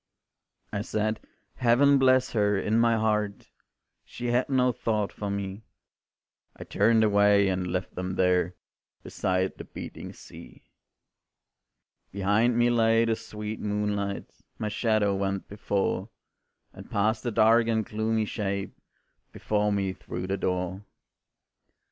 [0.73, 1.19] I said,
[1.57, 3.51] Heaven bless her, in my heart,
[4.03, 5.61] She had no thought for me;
[6.55, 8.55] I turned away and left them there
[9.03, 10.63] Beside the beating sea.
[12.11, 14.25] Behind me lay the sweet moonlight,
[14.57, 16.09] My shadow went before,
[16.73, 18.75] And passed a dark and gloomy shape
[19.31, 20.83] Before me through the door.